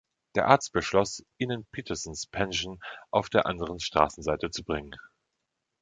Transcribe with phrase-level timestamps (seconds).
[0.33, 2.79] Der Arzt beschloss, ihn in Petersens Pension
[3.11, 4.95] auf der anderen Straßenseite zu bringen.